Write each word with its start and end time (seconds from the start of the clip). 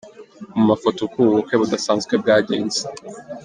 Mu 0.55 0.63
mafoto 0.69 0.99
uko 1.03 1.15
ubu 1.21 1.31
bukwe 1.37 1.55
budasanzwe 1.61 2.13
bwagenze. 2.21 2.81